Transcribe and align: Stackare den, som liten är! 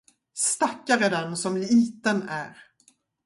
Stackare 0.37 1.09
den, 1.09 1.37
som 1.37 1.57
liten 1.57 2.29
är! 2.29 2.57